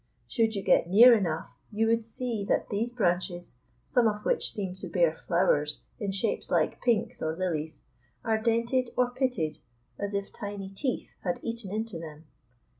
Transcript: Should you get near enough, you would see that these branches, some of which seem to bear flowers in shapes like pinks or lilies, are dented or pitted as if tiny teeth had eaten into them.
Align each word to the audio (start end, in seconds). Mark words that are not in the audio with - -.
Should 0.27 0.55
you 0.55 0.63
get 0.63 0.89
near 0.89 1.13
enough, 1.15 1.59
you 1.71 1.85
would 1.85 2.03
see 2.03 2.43
that 2.45 2.69
these 2.69 2.91
branches, 2.91 3.59
some 3.85 4.07
of 4.07 4.25
which 4.25 4.51
seem 4.51 4.73
to 4.77 4.87
bear 4.89 5.15
flowers 5.15 5.83
in 5.99 6.11
shapes 6.11 6.49
like 6.49 6.81
pinks 6.81 7.21
or 7.21 7.35
lilies, 7.37 7.83
are 8.25 8.41
dented 8.41 8.89
or 8.97 9.11
pitted 9.11 9.59
as 9.99 10.15
if 10.15 10.33
tiny 10.33 10.69
teeth 10.69 11.13
had 11.23 11.39
eaten 11.43 11.71
into 11.71 11.99
them. 11.99 12.25